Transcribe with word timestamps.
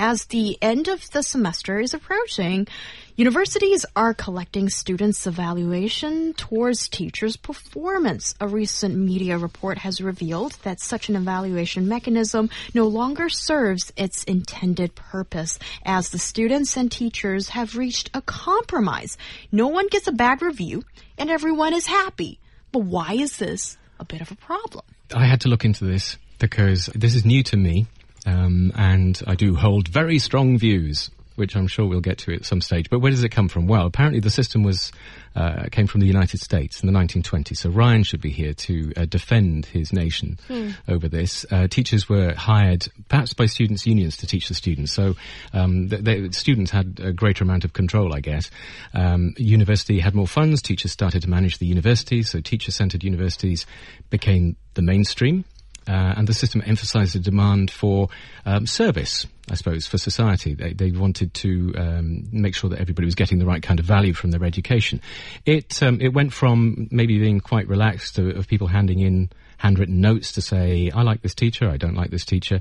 As 0.00 0.26
the 0.26 0.56
end 0.62 0.86
of 0.86 1.10
the 1.10 1.24
semester 1.24 1.80
is 1.80 1.92
approaching, 1.92 2.68
universities 3.16 3.84
are 3.96 4.14
collecting 4.14 4.68
students' 4.68 5.26
evaluation 5.26 6.34
towards 6.34 6.88
teachers' 6.88 7.36
performance. 7.36 8.36
A 8.40 8.46
recent 8.46 8.94
media 8.94 9.36
report 9.36 9.78
has 9.78 10.00
revealed 10.00 10.52
that 10.62 10.78
such 10.78 11.08
an 11.08 11.16
evaluation 11.16 11.88
mechanism 11.88 12.48
no 12.74 12.86
longer 12.86 13.28
serves 13.28 13.92
its 13.96 14.22
intended 14.22 14.94
purpose, 14.94 15.58
as 15.84 16.10
the 16.10 16.18
students 16.20 16.76
and 16.76 16.92
teachers 16.92 17.48
have 17.48 17.76
reached 17.76 18.08
a 18.14 18.22
compromise. 18.22 19.18
No 19.50 19.66
one 19.66 19.88
gets 19.88 20.06
a 20.06 20.12
bad 20.12 20.42
review, 20.42 20.84
and 21.18 21.28
everyone 21.28 21.74
is 21.74 21.88
happy. 21.88 22.38
But 22.70 22.84
why 22.84 23.14
is 23.14 23.38
this 23.38 23.76
a 23.98 24.04
bit 24.04 24.20
of 24.20 24.30
a 24.30 24.36
problem? 24.36 24.84
I 25.12 25.26
had 25.26 25.40
to 25.40 25.48
look 25.48 25.64
into 25.64 25.84
this 25.84 26.18
because 26.38 26.86
this 26.94 27.16
is 27.16 27.24
new 27.24 27.42
to 27.42 27.56
me. 27.56 27.88
Um, 28.28 28.72
and 28.76 29.20
I 29.26 29.34
do 29.34 29.54
hold 29.54 29.88
very 29.88 30.18
strong 30.18 30.58
views, 30.58 31.10
which 31.36 31.56
I'm 31.56 31.66
sure 31.66 31.86
we'll 31.86 32.00
get 32.00 32.18
to 32.18 32.34
at 32.34 32.44
some 32.44 32.60
stage. 32.60 32.90
But 32.90 32.98
where 32.98 33.10
does 33.10 33.24
it 33.24 33.30
come 33.30 33.48
from? 33.48 33.66
Well, 33.66 33.86
apparently 33.86 34.20
the 34.20 34.30
system 34.30 34.62
was 34.62 34.92
uh, 35.34 35.66
came 35.70 35.86
from 35.86 36.00
the 36.00 36.06
United 36.06 36.40
States 36.40 36.82
in 36.82 36.92
the 36.92 36.98
1920s. 36.98 37.56
So 37.56 37.70
Ryan 37.70 38.02
should 38.02 38.20
be 38.20 38.30
here 38.30 38.52
to 38.52 38.92
uh, 38.96 39.04
defend 39.06 39.66
his 39.66 39.92
nation 39.94 40.38
hmm. 40.46 40.70
over 40.88 41.08
this. 41.08 41.46
Uh, 41.50 41.68
teachers 41.68 42.06
were 42.06 42.34
hired, 42.34 42.88
perhaps 43.08 43.32
by 43.32 43.46
students' 43.46 43.86
unions, 43.86 44.18
to 44.18 44.26
teach 44.26 44.48
the 44.48 44.54
students. 44.54 44.92
So 44.92 45.14
um, 45.54 45.88
the, 45.88 45.96
the, 45.98 46.32
students 46.32 46.70
had 46.70 47.00
a 47.02 47.12
greater 47.12 47.44
amount 47.44 47.64
of 47.64 47.72
control, 47.72 48.14
I 48.14 48.20
guess. 48.20 48.50
Um, 48.92 49.34
university 49.38 50.00
had 50.00 50.14
more 50.14 50.28
funds. 50.28 50.60
Teachers 50.60 50.92
started 50.92 51.22
to 51.22 51.30
manage 51.30 51.58
the 51.58 51.66
university. 51.66 52.22
So 52.24 52.40
teacher-centered 52.40 53.04
universities 53.04 53.64
became 54.10 54.56
the 54.74 54.82
mainstream. 54.82 55.44
Uh, 55.88 56.14
and 56.16 56.26
the 56.26 56.34
system 56.34 56.62
emphasised 56.66 57.14
the 57.14 57.18
demand 57.18 57.70
for 57.70 58.08
um, 58.44 58.66
service, 58.66 59.26
I 59.50 59.54
suppose, 59.54 59.86
for 59.86 59.96
society. 59.96 60.52
They, 60.52 60.74
they 60.74 60.90
wanted 60.90 61.32
to 61.34 61.74
um, 61.78 62.28
make 62.30 62.54
sure 62.54 62.68
that 62.68 62.78
everybody 62.78 63.06
was 63.06 63.14
getting 63.14 63.38
the 63.38 63.46
right 63.46 63.62
kind 63.62 63.80
of 63.80 63.86
value 63.86 64.12
from 64.12 64.30
their 64.30 64.44
education. 64.44 65.00
It 65.46 65.82
um, 65.82 65.98
it 66.00 66.12
went 66.12 66.34
from 66.34 66.88
maybe 66.90 67.18
being 67.18 67.40
quite 67.40 67.68
relaxed 67.68 68.16
to, 68.16 68.36
of 68.36 68.46
people 68.46 68.66
handing 68.66 69.00
in 69.00 69.30
handwritten 69.56 70.00
notes 70.02 70.32
to 70.32 70.42
say, 70.42 70.90
"I 70.94 71.02
like 71.02 71.22
this 71.22 71.34
teacher, 71.34 71.70
I 71.70 71.78
don't 71.78 71.94
like 71.94 72.10
this 72.10 72.26
teacher." 72.26 72.60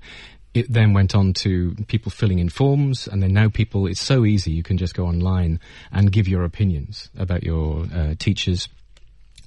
It 0.53 0.71
then 0.71 0.93
went 0.93 1.13
on 1.13 1.33
to 1.33 1.75
people 1.87 2.11
filling 2.11 2.39
in 2.39 2.49
forms, 2.49 3.07
and 3.07 3.21
then 3.21 3.33
now 3.33 3.49
people, 3.49 3.85
it's 3.85 4.01
so 4.01 4.25
easy, 4.25 4.51
you 4.51 4.63
can 4.63 4.77
just 4.77 4.95
go 4.95 5.05
online 5.05 5.59
and 5.91 6.11
give 6.11 6.27
your 6.27 6.43
opinions 6.45 7.09
about 7.17 7.43
your 7.43 7.85
uh, 7.93 8.15
teachers. 8.17 8.67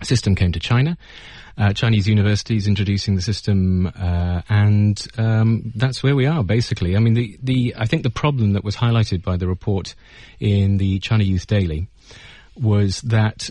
System 0.03 0.34
came 0.34 0.53
to 0.53 0.61
China 0.61 0.97
uh, 1.61 1.73
Chinese 1.75 2.09
universities 2.09 2.67
introducing 2.67 3.17
the 3.17 3.23
system, 3.23 3.87
uh, 3.87 4.41
and 4.48 5.06
um, 5.19 5.73
that's 5.75 6.03
where 6.03 6.17
we 6.17 6.27
are 6.27 6.43
basically. 6.43 6.97
I 6.97 7.01
mean, 7.01 7.15
the, 7.15 7.39
the 7.43 7.75
I 7.77 7.84
think 7.84 8.03
the 8.03 8.11
problem 8.11 8.55
that 8.55 8.65
was 8.65 8.77
highlighted 8.77 9.23
by 9.23 9.37
the 9.37 9.47
report 9.47 9.95
in 10.39 10.78
the 10.78 10.98
China 11.01 11.25
Youth 11.25 11.47
Daily 11.47 11.89
was 12.56 13.03
that 13.03 13.51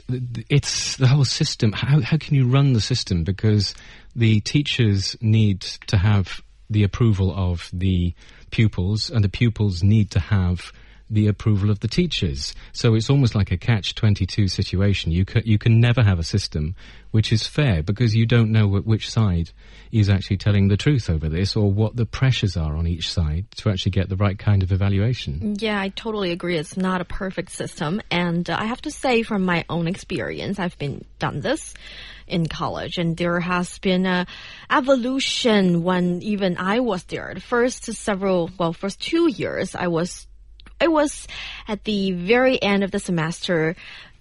it's 0.50 0.98
the 0.98 1.08
whole 1.08 1.26
system. 1.26 1.72
How 1.72 2.02
how 2.02 2.18
can 2.18 2.36
you 2.36 2.48
run 2.48 2.74
the 2.74 2.82
system 2.82 3.24
because 3.24 3.76
the 4.16 4.40
teachers 4.42 5.16
need 5.22 5.62
to 5.88 5.98
have 5.98 6.42
the 6.70 6.84
approval 6.84 7.32
of 7.32 7.70
the 7.72 8.14
pupils, 8.50 9.10
and 9.10 9.24
the 9.24 9.30
pupils 9.30 9.84
need 9.84 10.10
to 10.12 10.20
have 10.20 10.72
the 11.10 11.28
approval 11.28 11.70
of 11.70 11.80
the 11.80 11.88
teachers. 11.88 12.54
So 12.72 12.94
it's 12.96 13.10
almost 13.10 13.36
like 13.36 13.52
a 13.52 13.58
catch-22 13.58 14.50
situation. 14.50 15.12
You 15.12 15.26
can, 15.26 15.42
you 15.46 15.58
can 15.58 15.80
never 15.80 16.04
have 16.04 16.20
a 16.20 16.24
system 16.24 16.76
which 17.12 17.32
is 17.32 17.48
fair 17.48 17.82
because 17.82 18.16
you 18.16 18.26
don't 18.26 18.52
know 18.52 18.68
which 18.68 19.10
side 19.10 19.50
is 19.92 20.10
actually 20.10 20.38
telling 20.38 20.68
the 20.68 20.78
truth 20.78 21.10
over 21.10 21.28
this 21.28 21.56
or 21.56 21.72
what 21.72 21.96
the 21.96 22.06
pressures 22.06 22.56
are 22.56 22.76
on 22.76 22.86
each 22.86 23.12
side 23.12 23.46
to 23.56 23.70
actually 23.70 23.92
get 23.92 24.10
the 24.10 24.16
right 24.16 24.38
kind 24.38 24.62
of 24.62 24.72
evaluation. 24.72 25.56
Yeah, 25.60 25.80
I 25.80 25.90
totally 25.90 26.32
agree. 26.32 26.58
It's 26.58 26.78
not 26.78 27.02
a 27.02 27.06
perfect 27.06 27.52
system. 27.52 28.02
And 28.12 28.48
uh, 28.50 28.58
I 28.60 28.66
have 28.66 28.82
to 28.84 28.92
say 28.92 29.24
from 29.24 29.44
my 29.44 29.66
own 29.70 29.88
experience, 29.88 30.60
I've 30.60 30.78
been 30.78 31.04
done 31.18 31.42
this 31.42 31.74
in 32.28 32.46
college 32.46 33.00
and 33.00 33.18
there 33.18 33.40
has 33.40 33.80
been 33.80 34.06
a 34.06 34.28
evolution 34.70 35.84
when 35.84 36.22
even 36.22 36.58
I 36.58 36.80
was 36.80 37.04
there. 37.06 37.32
The 37.34 37.42
first 37.42 37.86
several, 37.86 38.52
well, 38.60 38.72
first 38.72 39.02
two 39.02 39.32
years, 39.32 39.74
I 39.74 39.88
was 39.88 40.28
it 40.80 40.92
was 40.92 41.28
at 41.68 41.84
the 41.84 42.12
very 42.12 42.62
end 42.62 42.84
of 42.84 42.92
the 42.92 43.00
semester 43.00 43.76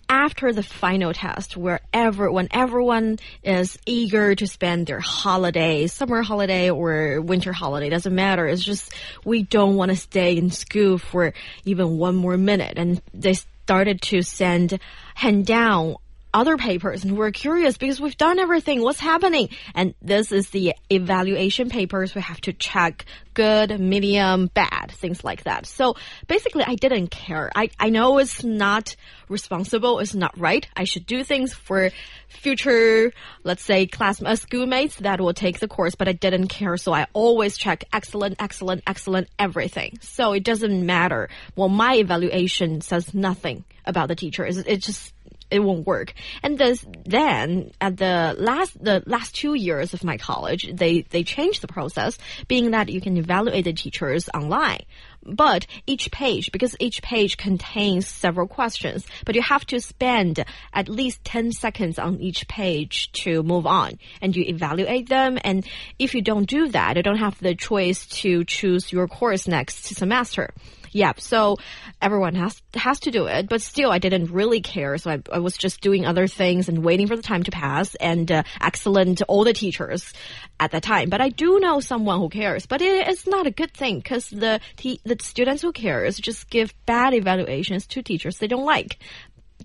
after 0.09 0.53
the 0.53 0.63
final 0.63 1.13
test 1.13 1.57
where 1.57 1.81
when 1.93 2.49
everyone 2.51 3.19
is 3.43 3.79
eager 3.85 4.35
to 4.35 4.47
spend 4.47 4.87
their 4.87 5.01
holiday, 5.01 5.87
summer 5.87 6.23
holiday 6.23 6.71
or 6.71 7.21
winter 7.21 7.53
holiday, 7.53 7.91
doesn't 7.91 8.15
matter. 8.15 8.47
It's 8.47 8.65
just 8.65 8.95
we 9.25 9.43
don't 9.43 9.77
want 9.77 9.91
to 9.91 9.97
stay 9.97 10.37
in 10.37 10.51
school 10.51 10.99
for 10.99 11.35
even 11.65 11.99
one 11.99 12.17
more 12.17 12.39
minute. 12.39 12.79
And 12.79 13.03
they 13.13 13.35
started 13.35 14.01
to 14.01 14.23
send 14.23 14.79
hand 15.15 15.45
down 15.45 15.97
other 16.33 16.57
papers 16.57 17.05
and 17.05 17.17
we're 17.17 17.31
curious 17.31 17.77
because 17.77 18.01
we've 18.01 18.17
done 18.17 18.39
everything. 18.39 18.83
What's 18.83 19.01
happening? 19.01 19.49
And 19.75 19.95
this 20.03 20.33
is 20.33 20.51
the 20.51 20.75
evaluation 20.91 21.69
papers. 21.71 22.15
We 22.15 22.21
have 22.21 22.41
to 22.43 22.53
check 22.53 23.05
good, 23.35 23.79
medium, 23.79 24.49
bad, 24.49 24.91
things 24.91 25.23
like 25.23 25.45
that. 25.45 25.65
So 25.65 25.95
basically, 26.27 26.65
I 26.65 26.75
didn't 26.75 27.09
care. 27.09 27.51
I, 27.55 27.71
I 27.79 27.91
know 27.91 28.19
it's 28.19 28.43
not 28.43 28.97
responsible. 29.29 30.01
It's 30.01 30.15
not 30.15 30.37
right. 30.37 30.67
I 30.77 30.85
should 30.85 31.07
do 31.07 31.23
things 31.23 31.55
for 31.55 31.91
future, 32.27 33.13
let's 33.45 33.63
say, 33.63 33.87
class, 33.87 34.21
schoolmates 34.41 34.97
that 34.97 35.21
will 35.21 35.35
take 35.35 35.61
the 35.61 35.69
course, 35.69 35.95
but 35.95 36.09
I 36.09 36.13
didn't 36.13 36.49
care. 36.49 36.77
So 36.77 36.93
I 36.93 37.07
always 37.13 37.57
check 37.57 37.85
excellent, 37.93 38.37
excellent, 38.41 38.83
excellent, 38.87 39.29
everything. 39.39 39.99
So 40.01 40.33
it 40.33 40.43
doesn't 40.43 40.85
matter. 40.85 41.29
Well, 41.55 41.69
my 41.69 41.95
evaluation 41.95 42.81
says 42.81 43.15
nothing 43.15 43.65
about 43.85 44.09
the 44.09 44.17
teacher. 44.17 44.45
It's, 44.45 44.59
it's 44.59 44.85
just 44.85 45.15
it 45.51 45.61
won't 45.61 45.87
work. 45.87 46.15
And 46.43 46.59
this, 46.59 46.85
then 47.05 47.71
at 47.81 47.97
the 47.97 48.35
last 48.39 48.83
the 48.83 49.03
last 49.07 49.35
two 49.35 49.55
years 49.55 49.95
of 49.95 50.05
my 50.05 50.17
college, 50.17 50.71
they 50.75 51.03
they 51.03 51.23
changed 51.23 51.63
the 51.63 51.69
process, 51.69 52.19
being 52.47 52.73
that 52.73 52.89
you 52.89 53.01
can 53.01 53.17
evaluate 53.17 53.65
the 53.65 53.73
teachers 53.73 54.29
online. 54.35 54.85
But 55.25 55.67
each 55.87 56.11
page, 56.11 56.53
because 56.53 56.77
each 56.81 57.03
page 57.03 57.37
contains 57.37 58.07
several 58.07 58.47
questions, 58.47 59.05
but 59.27 59.35
you 59.35 59.43
have 59.43 59.67
to 59.67 59.81
spend 59.81 60.45
at 60.73 60.89
least 60.89 61.25
10 61.25 61.53
seconds 61.53 61.99
on 61.99 62.21
each 62.21 62.49
page 62.49 63.13
to 63.25 63.43
move 63.43 63.67
on 63.67 63.99
and 64.23 64.35
you 64.35 64.45
evaluate 64.47 65.09
them. 65.09 65.39
And 65.43 65.67
if 65.99 66.15
you 66.15 66.23
don't 66.23 66.49
do 66.49 66.69
that, 66.69 66.97
you 66.97 67.03
don't 67.03 67.19
have 67.19 67.39
the 67.41 67.55
choice 67.55 68.07
to 68.23 68.45
choose 68.45 68.93
your 68.93 69.09
course 69.09 69.47
next 69.47 69.85
semester. 69.85 70.51
Yep. 70.99 71.21
So 71.21 71.59
everyone 72.03 72.35
has 72.35 72.61
has 72.75 72.99
to 73.01 73.13
do 73.13 73.27
it, 73.27 73.49
but 73.49 73.63
still, 73.63 73.93
I 73.93 73.99
didn't 73.99 74.33
really 74.33 74.61
care. 74.61 74.99
So 74.99 75.13
I, 75.13 75.23
I 75.33 75.39
was 75.39 75.57
just 75.57 75.81
doing 75.81 76.05
other 76.05 76.27
things 76.27 76.69
and 76.69 76.83
waiting 76.85 77.07
for 77.07 77.15
the 77.15 77.23
time 77.23 77.45
to 77.45 77.53
pass. 77.53 77.95
And 77.95 78.31
uh, 78.33 78.43
excellent 78.61 79.23
all 79.29 79.45
the 79.45 79.53
teachers 79.53 80.13
at 80.59 80.73
that 80.73 80.83
time. 80.83 81.09
But 81.09 81.21
I 81.21 81.29
do 81.29 81.61
know 81.61 81.79
someone 81.79 82.19
who 82.19 82.29
cares. 82.29 82.67
But 82.67 82.83
it, 82.83 83.07
it's 83.07 83.29
not 83.29 83.47
a 83.47 83.53
good 83.53 83.73
thing 83.73 83.99
because 83.99 84.29
the 84.29 84.59
the 84.77 85.17
students 85.23 85.63
who 85.63 85.71
cares 85.71 86.19
just 86.19 86.51
give 86.51 86.75
bad 86.85 87.15
evaluations 87.15 87.87
to 87.87 88.03
teachers 88.03 88.39
they 88.39 88.49
don't 88.49 88.65
like 88.65 88.99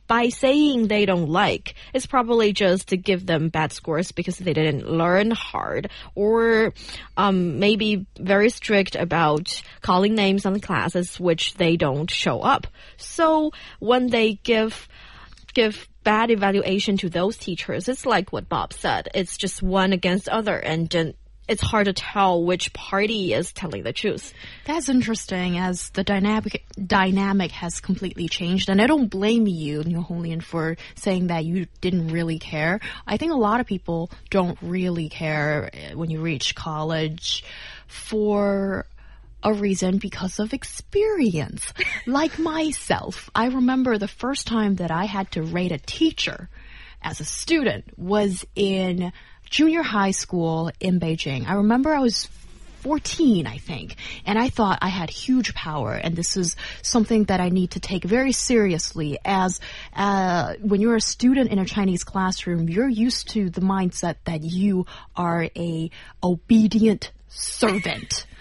by 0.08 0.30
saying 0.30 0.88
they 0.88 1.06
don't 1.06 1.30
like, 1.30 1.76
it's 1.94 2.06
probably 2.06 2.54
just 2.54 2.90
to 2.90 2.98
give 2.98 3.26
them 3.26 3.50
bad 3.50 3.72
scores 3.72 4.12
because 4.12 4.38
they 4.38 4.54
didn't 4.54 4.90
learn 4.90 5.32
hard 5.32 5.90
or 6.16 6.74
um, 7.18 7.60
maybe 7.60 8.06
very 8.20 8.50
strict 8.50 8.96
about 8.96 9.62
calling 9.82 10.16
names 10.16 10.46
on 10.46 10.54
the 10.54 10.60
classes 10.60 11.20
which 11.20 11.56
they 11.56 11.78
don't 11.78 12.12
show 12.12 12.42
up. 12.42 12.68
So 12.98 13.52
when 13.80 14.08
they 14.08 14.36
give 14.44 14.88
give 15.54 15.88
bad 16.04 16.32
evaluation 16.32 16.98
to 16.98 17.10
those 17.10 17.38
teachers, 17.38 17.88
it's 17.88 18.06
like 18.06 18.34
what 18.34 18.50
Bob 18.50 18.74
said. 18.74 19.08
It's 19.14 19.38
just 19.38 19.62
one 19.62 19.94
against 19.94 20.28
other 20.28 20.58
and 20.58 20.90
it's 21.48 21.62
hard 21.62 21.86
to 21.86 21.94
tell 21.94 22.44
which 22.44 22.74
party 22.74 23.34
is 23.34 23.52
telling 23.52 23.84
the 23.84 23.94
truth. 23.94 24.34
That's 24.66 24.90
interesting 24.90 25.58
as 25.58 25.90
the 25.90 26.04
dynamic 26.04 26.66
dynamic 26.86 27.52
has 27.52 27.80
completely 27.80 28.28
changed 28.28 28.70
and 28.70 28.82
I 28.82 28.88
don't 28.88 29.10
blame 29.10 29.48
you, 29.48 29.84
Niu 29.84 30.02
Honglin, 30.02 30.42
for 30.42 30.78
saying 30.96 31.28
that 31.28 31.46
you 31.46 31.68
didn't 31.82 32.10
really 32.10 32.40
care. 32.40 32.80
I 33.06 33.18
think 33.18 33.34
a 33.34 33.38
lot 33.38 33.60
of 33.60 33.68
people 33.68 34.10
don't 34.30 34.58
really 34.62 35.10
care 35.10 35.70
eh, 35.74 35.94
when 35.94 36.10
you 36.10 36.22
reach 36.22 36.56
college 36.56 37.44
for 37.88 38.86
a 39.44 39.54
reason 39.54 39.98
because 39.98 40.40
of 40.40 40.54
experience. 40.54 41.74
like 42.08 42.40
myself, 42.40 43.30
I 43.36 43.48
remember 43.48 43.98
the 43.98 44.08
first 44.08 44.48
time 44.48 44.76
that 44.76 44.92
I 44.92 45.06
had 45.06 45.32
to 45.32 45.44
rate 45.44 45.72
a 45.72 45.78
teacher 45.78 46.50
as 47.02 47.20
a 47.20 47.26
student 47.26 47.86
was 47.98 48.46
in 48.56 49.12
junior 49.54 49.84
high 49.84 50.10
school 50.10 50.72
in 50.80 51.00
Beijing. 51.00 51.48
I 51.48 51.54
remember 51.54 51.94
I 51.94 52.00
was 52.00 52.28
14, 52.82 53.46
I 53.46 53.60
think. 53.60 53.96
And 54.26 54.40
I 54.40 54.50
thought 54.50 54.80
I 54.82 54.90
had 54.90 55.12
huge 55.12 55.54
power, 55.54 55.94
and 55.94 56.16
this 56.16 56.36
is 56.36 56.56
something 56.82 57.26
that 57.26 57.40
I 57.40 57.50
need 57.50 57.72
to 57.72 57.80
take 57.80 58.04
very 58.04 58.32
seriously. 58.32 59.20
As 59.24 59.62
uh, 59.96 60.56
when 60.60 60.82
you're 60.82 60.96
a 60.96 61.02
student 61.02 61.52
in 61.52 61.60
a 61.60 61.66
Chinese 61.66 62.04
classroom, 62.04 62.68
you're 62.68 62.90
used 62.90 63.30
to 63.30 63.52
the 63.52 63.62
mindset 63.62 64.16
that 64.26 64.42
you 64.42 64.88
are 65.16 65.48
a 65.56 65.92
obedient 66.24 67.12
servant 67.28 68.26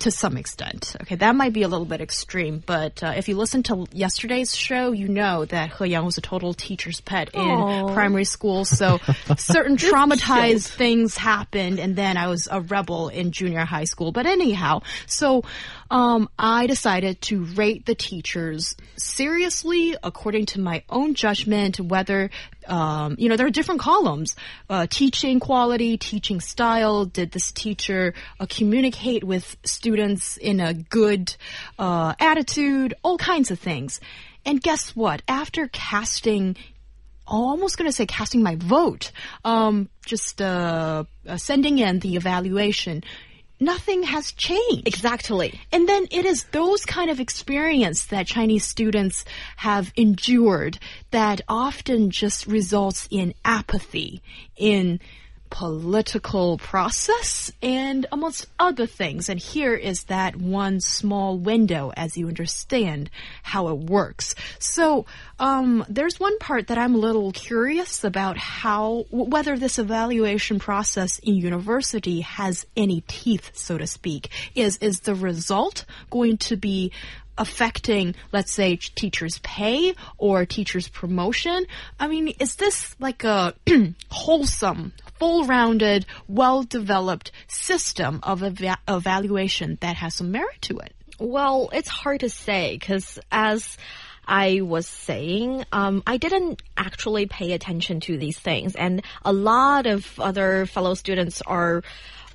to 0.00 0.10
some 0.10 0.36
extent. 0.36 0.96
Okay, 1.02 1.16
that 1.16 1.34
might 1.34 1.52
be 1.52 1.62
a 1.62 1.68
little 1.68 1.86
bit 1.86 2.00
extreme, 2.00 2.62
but 2.64 3.02
uh, 3.02 3.14
if 3.16 3.28
you 3.28 3.36
listen 3.36 3.62
to 3.64 3.86
yesterday's 3.92 4.54
show, 4.54 4.92
you 4.92 5.08
know 5.08 5.44
that 5.46 5.72
He 5.74 5.86
Yang 5.86 6.04
was 6.04 6.18
a 6.18 6.20
total 6.20 6.54
teacher's 6.54 7.00
pet 7.00 7.30
in 7.34 7.40
Aww. 7.40 7.94
primary 7.94 8.24
school. 8.24 8.64
So 8.64 8.98
certain 9.36 9.76
traumatized 9.76 10.68
things 10.68 11.16
happened, 11.16 11.78
and 11.78 11.96
then 11.96 12.16
I 12.16 12.28
was 12.28 12.48
a 12.50 12.60
rebel 12.60 13.08
in 13.08 13.32
junior 13.32 13.64
high 13.64 13.84
school. 13.84 14.12
But 14.12 14.26
anyhow, 14.26 14.82
so 15.06 15.42
um, 15.90 16.28
I 16.38 16.66
decided 16.66 17.20
to 17.22 17.44
rate 17.44 17.86
the 17.86 17.94
teachers 17.94 18.76
seriously 18.96 19.96
according 20.02 20.46
to 20.46 20.60
my 20.60 20.82
own 20.88 21.14
judgment, 21.14 21.80
whether 21.80 22.30
um, 22.68 23.16
you 23.18 23.28
know, 23.28 23.36
there 23.36 23.46
are 23.46 23.50
different 23.50 23.80
columns. 23.80 24.36
Uh, 24.68 24.86
teaching 24.88 25.40
quality, 25.40 25.96
teaching 25.96 26.40
style. 26.40 27.04
Did 27.04 27.32
this 27.32 27.50
teacher 27.52 28.14
uh, 28.38 28.46
communicate 28.48 29.24
with 29.24 29.56
students 29.64 30.36
in 30.36 30.60
a 30.60 30.74
good 30.74 31.34
uh, 31.78 32.14
attitude? 32.20 32.94
All 33.02 33.18
kinds 33.18 33.50
of 33.50 33.58
things. 33.58 34.00
And 34.44 34.62
guess 34.62 34.94
what? 34.94 35.22
After 35.28 35.68
casting 35.68 36.56
almost 37.26 37.76
going 37.76 37.88
to 37.88 37.92
say 37.92 38.06
casting 38.06 38.42
my 38.42 38.56
vote, 38.56 39.12
um, 39.44 39.88
just 40.06 40.40
uh, 40.40 41.04
uh, 41.26 41.36
sending 41.36 41.78
in 41.78 41.98
the 42.00 42.16
evaluation, 42.16 43.04
nothing 43.60 44.02
has 44.04 44.32
changed. 44.32 44.86
Exactly. 44.86 45.60
And 45.72 45.88
then 45.88 46.06
it 46.10 46.24
is 46.24 46.44
those 46.44 46.84
kind 46.84 47.10
of 47.10 47.20
experience 47.20 48.06
that 48.06 48.26
Chinese 48.26 48.64
students 48.64 49.24
have 49.56 49.92
endured 49.96 50.78
that 51.10 51.40
often 51.48 52.10
just 52.10 52.46
results 52.46 53.08
in 53.10 53.34
apathy, 53.44 54.22
in 54.56 55.00
political 55.50 56.58
process 56.58 57.50
and 57.62 58.06
amongst 58.12 58.46
other 58.58 58.86
things. 58.86 59.28
And 59.28 59.40
here 59.40 59.74
is 59.74 60.04
that 60.04 60.36
one 60.36 60.80
small 60.80 61.38
window 61.38 61.92
as 61.96 62.16
you 62.16 62.28
understand 62.28 63.10
how 63.42 63.68
it 63.68 63.78
works. 63.78 64.34
So, 64.58 65.06
um, 65.38 65.84
there's 65.88 66.18
one 66.18 66.38
part 66.38 66.68
that 66.68 66.78
I'm 66.78 66.94
a 66.94 66.98
little 66.98 67.32
curious 67.32 68.04
about 68.04 68.36
how, 68.36 69.06
whether 69.10 69.56
this 69.56 69.78
evaluation 69.78 70.58
process 70.58 71.18
in 71.20 71.34
university 71.34 72.20
has 72.20 72.66
any 72.76 73.02
teeth, 73.06 73.50
so 73.54 73.78
to 73.78 73.86
speak. 73.86 74.30
Is, 74.54 74.78
is 74.78 75.00
the 75.00 75.14
result 75.14 75.84
going 76.10 76.38
to 76.38 76.56
be 76.56 76.92
affecting, 77.38 78.14
let's 78.32 78.52
say, 78.52 78.76
teachers' 78.76 79.38
pay 79.38 79.94
or 80.18 80.44
teachers' 80.44 80.88
promotion? 80.88 81.66
I 81.98 82.08
mean, 82.08 82.28
is 82.40 82.56
this 82.56 82.94
like 82.98 83.24
a 83.24 83.54
wholesome, 84.10 84.92
full-rounded, 85.18 86.06
well-developed 86.26 87.32
system 87.46 88.20
of 88.22 88.42
eva 88.42 88.78
evaluation 88.86 89.78
that 89.80 89.96
has 89.96 90.14
some 90.14 90.30
merit 90.30 90.60
to 90.62 90.78
it? 90.78 90.94
Well, 91.18 91.70
it's 91.72 91.88
hard 91.88 92.20
to 92.20 92.30
say 92.30 92.76
because 92.78 93.18
as 93.32 93.76
I 94.26 94.60
was 94.60 94.86
saying, 94.86 95.64
um, 95.72 96.02
I 96.06 96.18
didn't 96.18 96.62
actually 96.76 97.26
pay 97.26 97.52
attention 97.52 98.00
to 98.00 98.18
these 98.18 98.38
things, 98.38 98.76
and 98.76 99.02
a 99.24 99.32
lot 99.32 99.86
of 99.86 100.20
other 100.20 100.66
fellow 100.66 100.94
students 100.94 101.42
are 101.42 101.82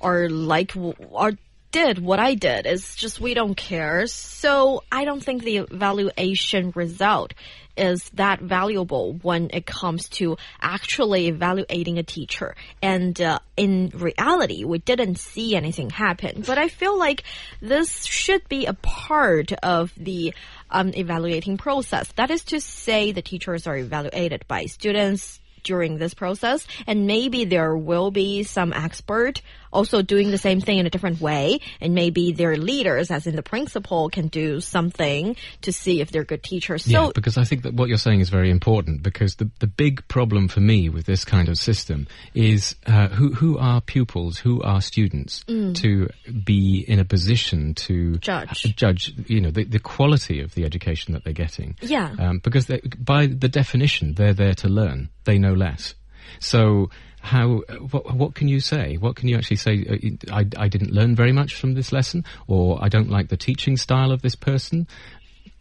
are 0.00 0.28
like 0.28 0.72
are 1.14 1.32
did 1.74 1.98
what 1.98 2.20
I 2.20 2.34
did. 2.34 2.66
It's 2.66 2.94
just 2.94 3.20
we 3.20 3.34
don't 3.34 3.56
care. 3.56 4.06
So 4.06 4.84
I 4.92 5.04
don't 5.04 5.22
think 5.22 5.42
the 5.42 5.56
evaluation 5.58 6.72
result 6.76 7.34
is 7.76 8.08
that 8.10 8.40
valuable 8.40 9.14
when 9.22 9.50
it 9.52 9.66
comes 9.66 10.08
to 10.08 10.36
actually 10.60 11.28
evaluating 11.28 11.98
a 11.98 12.02
teacher. 12.02 12.54
And 12.82 13.20
uh, 13.20 13.38
in 13.56 13.90
reality, 13.94 14.64
we 14.64 14.78
didn't 14.78 15.18
see 15.18 15.56
anything 15.56 15.90
happen. 15.90 16.42
But 16.46 16.58
I 16.58 16.68
feel 16.68 16.98
like 16.98 17.24
this 17.60 18.04
should 18.04 18.48
be 18.48 18.66
a 18.66 18.74
part 18.74 19.52
of 19.52 19.92
the 19.96 20.34
um, 20.70 20.92
evaluating 20.94 21.56
process. 21.56 22.10
That 22.12 22.30
is 22.30 22.44
to 22.44 22.60
say, 22.60 23.12
the 23.12 23.22
teachers 23.22 23.66
are 23.66 23.76
evaluated 23.76 24.46
by 24.48 24.66
students 24.66 25.40
during 25.64 25.96
this 25.96 26.14
process, 26.14 26.66
and 26.86 27.06
maybe 27.06 27.46
there 27.46 27.76
will 27.76 28.10
be 28.10 28.44
some 28.44 28.72
expert 28.72 29.40
also 29.74 30.02
doing 30.02 30.30
the 30.30 30.38
same 30.38 30.60
thing 30.60 30.78
in 30.78 30.86
a 30.86 30.90
different 30.90 31.20
way. 31.20 31.60
And 31.80 31.94
maybe 31.94 32.32
their 32.32 32.56
leaders, 32.56 33.10
as 33.10 33.26
in 33.26 33.36
the 33.36 33.42
principal, 33.42 34.08
can 34.08 34.28
do 34.28 34.60
something 34.60 35.36
to 35.62 35.72
see 35.72 36.00
if 36.00 36.10
they're 36.10 36.24
good 36.24 36.42
teachers. 36.42 36.86
Yeah, 36.86 37.10
because 37.14 37.36
I 37.36 37.44
think 37.44 37.62
that 37.62 37.74
what 37.74 37.88
you're 37.88 37.98
saying 37.98 38.20
is 38.20 38.28
very 38.28 38.50
important 38.50 39.02
because 39.02 39.36
the, 39.36 39.50
the 39.60 39.66
big 39.66 40.06
problem 40.08 40.48
for 40.48 40.60
me 40.60 40.88
with 40.88 41.06
this 41.06 41.24
kind 41.24 41.48
of 41.48 41.58
system 41.58 42.06
is 42.34 42.76
uh, 42.86 43.08
who, 43.08 43.34
who 43.34 43.58
are 43.58 43.80
pupils, 43.80 44.38
who 44.38 44.62
are 44.62 44.80
students 44.80 45.44
Mm. 45.48 45.74
to 45.76 46.08
be 46.44 46.84
in 46.86 46.98
a 46.98 47.04
position 47.04 47.74
to 47.74 48.16
Judge. 48.18 48.74
judge, 48.76 49.14
you 49.26 49.40
know, 49.40 49.50
the, 49.50 49.64
the 49.64 49.78
quality 49.78 50.40
of 50.40 50.54
the 50.54 50.64
education 50.64 51.12
that 51.14 51.24
they're 51.24 51.32
getting. 51.32 51.76
Yeah. 51.82 52.14
Um, 52.18 52.38
because 52.38 52.66
they, 52.66 52.80
by 52.98 53.26
the 53.26 53.48
definition, 53.48 54.14
they're 54.14 54.32
there 54.34 54.54
to 54.54 54.68
learn. 54.68 55.10
They 55.24 55.38
know 55.38 55.52
less. 55.52 55.94
So 56.40 56.90
how 57.20 57.62
what, 57.90 58.14
what 58.14 58.34
can 58.34 58.48
you 58.48 58.60
say? 58.60 58.96
What 58.96 59.16
can 59.16 59.28
you 59.28 59.36
actually 59.36 59.56
say? 59.56 59.86
Uh, 59.88 60.34
I, 60.34 60.46
I 60.58 60.68
didn't 60.68 60.92
learn 60.92 61.14
very 61.14 61.32
much 61.32 61.54
from 61.54 61.74
this 61.74 61.90
lesson, 61.90 62.24
or 62.46 62.78
I 62.82 62.88
don't 62.88 63.10
like 63.10 63.28
the 63.28 63.36
teaching 63.36 63.76
style 63.76 64.12
of 64.12 64.22
this 64.22 64.34
person. 64.34 64.86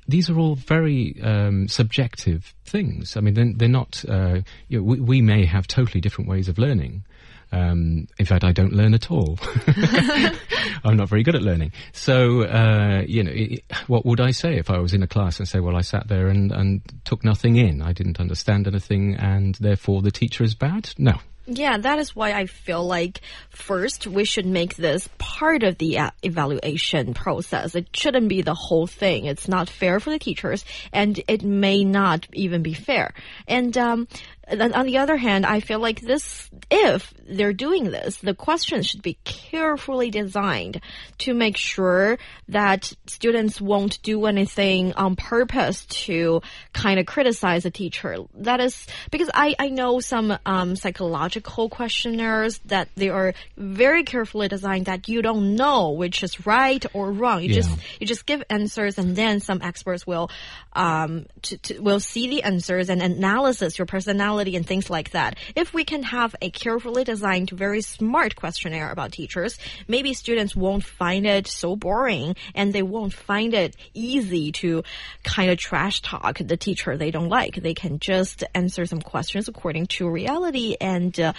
These 0.05 0.29
are 0.29 0.37
all 0.37 0.55
very 0.55 1.15
um, 1.23 1.69
subjective 1.69 2.53
things. 2.65 3.15
I 3.15 3.21
mean, 3.21 3.33
they're, 3.33 3.53
they're 3.55 3.69
not. 3.69 4.03
Uh, 4.07 4.41
you 4.67 4.79
know, 4.79 4.83
we, 4.83 4.99
we 4.99 5.21
may 5.21 5.45
have 5.45 5.65
totally 5.65 6.01
different 6.01 6.29
ways 6.29 6.49
of 6.49 6.57
learning. 6.57 7.05
Um, 7.53 8.07
in 8.17 8.25
fact, 8.25 8.43
I 8.43 8.51
don't 8.51 8.73
learn 8.73 8.95
at 8.95 9.11
all. 9.11 9.37
I'm 10.83 10.97
not 10.97 11.07
very 11.07 11.21
good 11.21 11.35
at 11.35 11.43
learning. 11.43 11.71
So, 11.91 12.43
uh, 12.43 13.03
you 13.07 13.23
know, 13.23 13.31
it, 13.31 13.63
what 13.85 14.05
would 14.05 14.19
I 14.19 14.31
say 14.31 14.57
if 14.57 14.71
I 14.71 14.79
was 14.79 14.93
in 14.93 15.03
a 15.03 15.07
class 15.07 15.37
and 15.37 15.47
say, 15.47 15.59
well, 15.59 15.75
I 15.75 15.81
sat 15.81 16.07
there 16.07 16.29
and, 16.29 16.51
and 16.51 16.81
took 17.05 17.23
nothing 17.23 17.55
in. 17.57 17.83
I 17.83 17.93
didn't 17.93 18.19
understand 18.19 18.67
anything 18.67 19.15
and 19.15 19.53
therefore 19.55 20.01
the 20.01 20.11
teacher 20.11 20.43
is 20.43 20.55
bad? 20.55 20.89
No. 20.97 21.19
Yeah, 21.45 21.77
that 21.77 21.99
is 21.99 22.15
why 22.15 22.31
I 22.31 22.45
feel 22.45 22.85
like 22.85 23.19
first 23.49 24.07
we 24.07 24.23
should 24.23 24.45
make 24.45 24.77
this 24.77 25.09
part 25.17 25.63
of 25.63 25.77
the 25.77 25.99
uh, 25.99 26.11
evaluation 26.21 27.13
process. 27.13 27.75
It 27.75 27.89
shouldn't 27.93 28.29
be 28.29 28.41
the 28.41 28.53
whole 28.53 28.87
thing. 28.87 29.25
It's 29.25 29.49
not 29.49 29.69
fair 29.69 29.99
for 29.99 30.09
the 30.09 30.19
teachers, 30.19 30.63
and 30.93 31.21
it 31.27 31.43
may 31.43 31.83
not 31.83 32.27
even 32.31 32.63
be 32.63 32.73
fair. 32.73 33.13
And 33.45 33.77
um, 33.77 34.07
and 34.42 34.42
on 34.47 34.85
the 34.85 34.97
other 34.97 35.15
hand, 35.15 35.45
I 35.45 35.61
feel 35.61 35.79
like 35.79 36.01
this, 36.01 36.49
if 36.69 37.13
they're 37.29 37.53
doing 37.53 37.85
this, 37.85 38.17
the 38.17 38.33
questions 38.33 38.87
should 38.87 39.01
be 39.01 39.17
carefully 39.23 40.09
designed 40.09 40.81
to 41.19 41.33
make 41.33 41.55
sure 41.55 42.17
that 42.49 42.91
students 43.05 43.61
won't 43.61 44.01
do 44.03 44.25
anything 44.25 44.93
on 44.93 45.15
purpose 45.15 45.85
to 45.85 46.41
kind 46.73 46.99
of 46.99 47.05
criticize 47.05 47.65
a 47.65 47.71
teacher. 47.71 48.17
That 48.35 48.59
is 48.59 48.85
because 49.11 49.29
I, 49.33 49.55
I 49.57 49.69
know 49.69 50.01
some 50.01 50.37
um, 50.45 50.75
psychological 50.75 51.69
questionnaires 51.69 52.59
that 52.65 52.89
they 52.95 53.09
are 53.09 53.33
very 53.55 54.03
carefully 54.03 54.49
designed 54.49 54.87
that 54.87 55.07
you 55.07 55.21
don't 55.21 55.55
know 55.55 55.91
which 55.91 56.21
is 56.21 56.45
right 56.45 56.85
or 56.93 57.11
wrong. 57.11 57.41
You 57.43 57.49
Yeah. 57.49 57.61
just 57.61 57.71
you 57.99 58.07
just 58.07 58.25
give 58.25 58.43
answers 58.49 58.97
and 58.97 59.15
then 59.15 59.39
some 59.39 59.61
experts 59.61 60.05
will 60.05 60.29
um 60.73 61.27
to, 61.43 61.57
to, 61.59 61.79
will 61.79 61.99
see 61.99 62.27
the 62.27 62.43
answers 62.43 62.89
and 62.89 63.01
analysis 63.01 63.77
your 63.77 63.85
personality 63.85 64.32
and 64.55 64.65
things 64.65 64.89
like 64.89 65.11
that. 65.11 65.37
If 65.55 65.73
we 65.73 65.83
can 65.83 66.03
have 66.03 66.35
a 66.41 66.49
carefully 66.49 67.03
designed, 67.03 67.49
very 67.51 67.81
smart 67.81 68.35
questionnaire 68.35 68.91
about 68.91 69.11
teachers, 69.11 69.57
maybe 69.87 70.13
students 70.13 70.55
won't 70.55 70.83
find 70.83 71.25
it 71.25 71.47
so 71.47 71.75
boring 71.75 72.35
and 72.55 72.73
they 72.73 72.83
won't 72.83 73.13
find 73.13 73.53
it 73.53 73.75
easy 73.93 74.51
to 74.53 74.83
kind 75.23 75.51
of 75.51 75.57
trash 75.57 76.01
talk 76.01 76.39
the 76.39 76.57
teacher 76.57 76.97
they 76.97 77.11
don't 77.11 77.29
like. 77.29 77.55
They 77.55 77.73
can 77.73 77.99
just 77.99 78.43
answer 78.53 78.85
some 78.85 79.01
questions 79.01 79.47
according 79.47 79.87
to 79.87 80.09
reality 80.09 80.75
and 80.81 81.17
uh, 81.19 81.33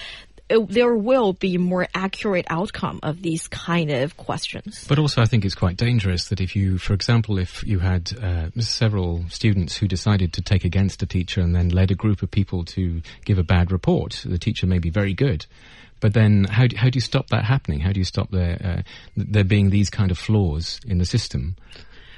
there 0.63 0.95
will 0.95 1.33
be 1.33 1.59
more 1.59 1.89
accurate 1.95 2.47
outcome 2.49 3.01
of 3.03 3.23
these 3.23 3.49
kind 3.49 3.91
of 3.91 4.17
questions. 4.17 4.87
But 4.89 4.99
also, 4.99 5.23
I 5.23 5.27
think 5.27 5.45
it's 5.45 5.55
quite 5.55 5.77
dangerous 5.77 6.29
that 6.29 6.41
if 6.41 6.55
you, 6.57 6.79
for 6.79 6.95
example, 6.95 7.39
if 7.39 7.63
you 7.65 7.79
had 7.79 8.13
uh, 8.23 8.51
several 8.61 9.25
students 9.29 9.77
who 9.77 9.89
decided 9.89 10.33
to 10.35 10.43
take 10.43 10.65
against 10.65 11.03
a 11.03 11.07
teacher 11.07 11.41
and 11.41 11.55
then 11.55 11.69
led 11.69 11.91
a 11.91 11.95
group 11.95 12.23
of 12.23 12.31
people 12.31 12.65
to 12.67 13.03
give 13.25 13.39
a 13.39 13.45
bad 13.45 13.73
report, 13.73 14.23
the 14.25 14.39
teacher 14.39 14.67
may 14.67 14.79
be 14.79 14.91
very 14.91 15.15
good. 15.15 15.47
But 16.01 16.13
then, 16.13 16.45
how 16.45 16.67
do, 16.67 16.77
how 16.77 16.91
do 16.91 16.97
you 16.97 17.01
stop 17.01 17.29
that 17.29 17.45
happening? 17.45 17.81
How 17.81 17.93
do 17.93 17.99
you 17.99 18.05
stop 18.05 18.31
there 18.31 18.59
uh, 18.63 18.83
there 19.17 19.45
being 19.45 19.71
these 19.71 19.89
kind 19.89 20.11
of 20.11 20.19
flaws 20.19 20.81
in 20.87 20.99
the 20.99 21.07
system? 21.07 21.57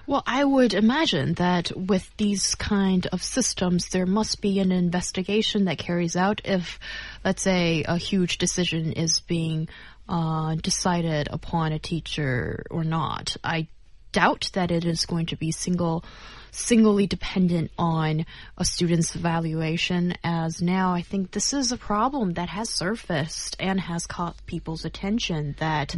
Well, 0.09 0.23
I 0.25 0.45
would 0.45 0.73
imagine 0.73 1.35
that 1.35 1.73
with 1.77 2.09
these 2.17 2.55
kind 2.55 3.07
of 3.09 3.25
systems, 3.25 3.89
there 3.89 4.07
must 4.07 4.41
be 4.41 4.61
an 4.61 4.71
investigation 4.71 5.65
that 5.65 5.79
carries 5.79 6.15
out 6.15 6.41
if, 6.45 6.79
let's 7.25 7.43
say, 7.43 7.85
a 7.87 7.97
huge 7.97 8.39
decision 8.39 8.93
is 8.93 9.19
being 9.21 9.69
uh, 10.09 10.55
decided 10.55 11.29
upon 11.33 11.73
a 11.73 11.81
teacher 11.81 12.65
or 12.71 12.85
not. 12.85 13.37
I 13.43 13.67
doubt 14.13 14.51
that 14.53 14.71
it 14.71 14.85
is 14.85 15.07
going 15.07 15.27
to 15.27 15.37
be 15.37 15.51
single 15.51 16.05
singly 16.53 17.07
dependent 17.07 17.71
on 17.77 18.25
a 18.57 18.65
student's 18.65 19.15
evaluation 19.15 20.15
as 20.25 20.63
now 20.63 20.95
I 20.95 21.03
think 21.03 21.33
this 21.33 21.53
is 21.53 21.71
a 21.71 21.77
problem 21.77 22.33
that 22.35 22.49
has 22.49 22.71
surfaced 22.71 23.57
and 23.61 23.79
has 23.79 24.07
caught 24.07 24.35
people's 24.47 24.87
attention 24.87 25.55
that 25.59 25.95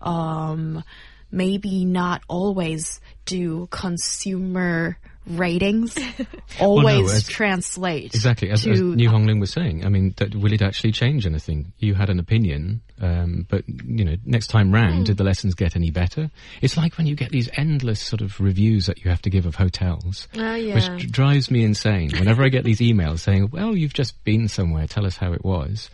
um, 0.00 0.82
maybe 1.30 1.84
not 1.84 2.22
always 2.28 3.00
do 3.24 3.66
consumer 3.70 4.98
ratings 5.26 5.96
always 6.60 7.12
as- 7.12 7.28
translate 7.28 8.06
Exactly, 8.14 8.50
as, 8.50 8.62
to 8.64 8.70
as 8.72 8.80
New 8.80 9.08
Hong 9.10 9.26
Lin 9.26 9.38
was 9.38 9.52
saying. 9.52 9.84
I 9.84 9.88
mean, 9.88 10.14
that, 10.16 10.34
will 10.34 10.52
it 10.52 10.62
actually 10.62 10.92
change 10.92 11.26
anything? 11.26 11.72
You 11.78 11.94
had 11.94 12.10
an 12.10 12.18
opinion, 12.18 12.80
um, 13.00 13.46
but 13.48 13.62
you 13.68 14.04
know, 14.04 14.16
next 14.24 14.48
time 14.48 14.72
round, 14.72 15.06
did 15.06 15.18
the 15.18 15.24
lessons 15.24 15.54
get 15.54 15.76
any 15.76 15.90
better? 15.90 16.30
It's 16.62 16.76
like 16.76 16.96
when 16.98 17.06
you 17.06 17.14
get 17.14 17.30
these 17.30 17.48
endless 17.52 18.00
sort 18.00 18.22
of 18.22 18.40
reviews 18.40 18.86
that 18.86 19.04
you 19.04 19.10
have 19.10 19.22
to 19.22 19.30
give 19.30 19.46
of 19.46 19.54
hotels, 19.54 20.26
Oh, 20.36 20.54
yeah. 20.54 20.74
which 20.74 21.02
d- 21.02 21.06
drives 21.08 21.50
me 21.50 21.62
insane. 21.64 22.10
Whenever 22.18 22.42
I 22.42 22.48
get 22.48 22.64
these 22.64 22.80
emails 22.80 23.20
saying, 23.20 23.50
"Well, 23.52 23.76
you've 23.76 23.94
just 23.94 24.24
been 24.24 24.48
somewhere, 24.48 24.86
tell 24.86 25.06
us 25.06 25.16
how 25.18 25.32
it 25.32 25.44
was," 25.44 25.90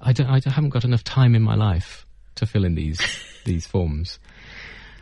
I, 0.00 0.12
don't, 0.12 0.28
I 0.28 0.40
haven't 0.50 0.70
got 0.70 0.84
enough 0.84 1.04
time 1.04 1.34
in 1.34 1.42
my 1.42 1.56
life 1.56 2.06
to 2.36 2.46
fill 2.46 2.64
in 2.64 2.74
these 2.76 3.00
these 3.44 3.66
forms. 3.66 4.18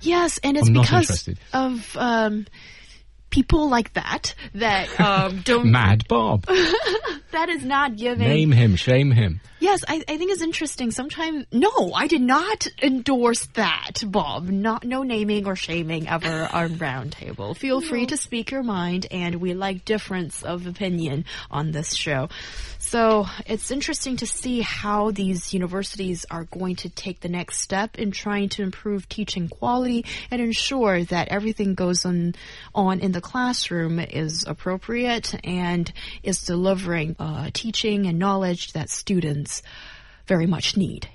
Yes, 0.00 0.38
and 0.42 0.56
it's 0.56 0.68
because 0.68 1.10
interested. 1.10 1.38
of 1.52 1.96
um, 1.96 2.46
people 3.30 3.68
like 3.68 3.92
that 3.94 4.34
that 4.54 5.00
um, 5.00 5.40
don't. 5.44 5.70
Mad 5.70 6.06
Bob, 6.08 6.44
that 7.32 7.48
is 7.48 7.64
not 7.64 7.96
giving. 7.96 8.28
name 8.28 8.52
him, 8.52 8.76
shame 8.76 9.10
him. 9.10 9.40
Yes, 9.58 9.84
I, 9.88 10.02
I 10.06 10.18
think 10.18 10.30
it's 10.30 10.42
interesting. 10.42 10.90
Sometimes, 10.90 11.46
no, 11.50 11.92
I 11.94 12.08
did 12.08 12.20
not 12.20 12.66
endorse 12.82 13.46
that, 13.54 14.02
Bob. 14.06 14.48
Not 14.48 14.84
no 14.84 15.02
naming 15.02 15.46
or 15.46 15.56
shaming 15.56 16.08
ever 16.08 16.48
on 16.52 16.70
Roundtable. 16.76 17.56
Feel 17.56 17.80
free 17.80 18.06
to 18.06 18.18
speak 18.18 18.50
your 18.50 18.62
mind, 18.62 19.06
and 19.10 19.36
we 19.36 19.54
like 19.54 19.84
difference 19.84 20.42
of 20.42 20.66
opinion 20.66 21.24
on 21.50 21.72
this 21.72 21.94
show. 21.94 22.28
So 22.78 23.26
it's 23.46 23.70
interesting 23.70 24.18
to 24.18 24.26
see 24.26 24.60
how 24.60 25.10
these 25.10 25.52
universities 25.52 26.24
are 26.30 26.44
going 26.44 26.76
to 26.76 26.88
take 26.88 27.20
the 27.20 27.28
next 27.28 27.60
step 27.60 27.98
in 27.98 28.12
trying 28.12 28.50
to 28.50 28.62
improve 28.62 29.08
teaching 29.08 29.48
quality 29.48 30.04
and 30.30 30.40
ensure 30.40 31.02
that 31.04 31.28
everything 31.28 31.74
goes 31.74 32.04
on 32.04 32.34
on 32.74 33.00
in 33.00 33.12
the 33.16 33.22
classroom 33.22 33.98
is 33.98 34.44
appropriate 34.46 35.34
and 35.42 35.90
is 36.22 36.42
delivering 36.42 37.16
uh, 37.18 37.48
teaching 37.54 38.04
and 38.04 38.18
knowledge 38.18 38.74
that 38.74 38.90
students 38.90 39.62
very 40.26 40.46
much 40.46 40.76
need. 40.76 41.08